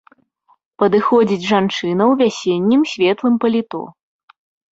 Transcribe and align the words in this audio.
Падыходзіць 0.83 1.49
жанчына 1.51 2.03
ў 2.11 2.17
вясеннім 2.23 2.81
светлым 2.95 3.35
паліто. 3.47 3.81